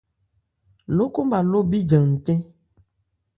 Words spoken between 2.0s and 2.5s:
ncɛ́n.